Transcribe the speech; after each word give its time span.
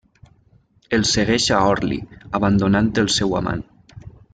El 0.97 1.05
segueix 1.09 1.47
a 1.57 1.61
Orly, 1.75 2.01
abandonant 2.41 2.93
el 3.05 3.15
seu 3.21 3.41
amant. 3.43 3.67